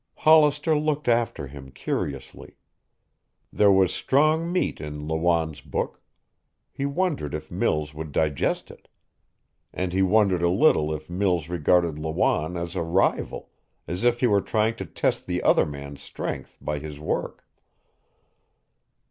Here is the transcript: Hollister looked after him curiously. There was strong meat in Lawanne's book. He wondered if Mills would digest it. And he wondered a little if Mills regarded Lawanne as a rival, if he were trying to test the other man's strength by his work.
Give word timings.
Hollister 0.15 0.75
looked 0.75 1.07
after 1.07 1.45
him 1.45 1.69
curiously. 1.69 2.57
There 3.53 3.71
was 3.71 3.93
strong 3.93 4.51
meat 4.51 4.81
in 4.81 5.07
Lawanne's 5.07 5.61
book. 5.61 6.01
He 6.71 6.87
wondered 6.87 7.35
if 7.35 7.51
Mills 7.51 7.93
would 7.93 8.11
digest 8.11 8.71
it. 8.71 8.87
And 9.71 9.93
he 9.93 10.01
wondered 10.01 10.41
a 10.41 10.49
little 10.49 10.91
if 10.91 11.07
Mills 11.07 11.49
regarded 11.49 11.99
Lawanne 11.99 12.57
as 12.57 12.75
a 12.75 12.81
rival, 12.81 13.51
if 13.85 14.21
he 14.21 14.25
were 14.25 14.41
trying 14.41 14.75
to 14.77 14.87
test 14.87 15.27
the 15.27 15.43
other 15.43 15.67
man's 15.67 16.01
strength 16.01 16.57
by 16.59 16.79
his 16.79 16.99
work. 16.99 17.45